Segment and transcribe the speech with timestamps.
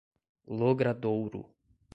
[0.47, 1.45] Logradouro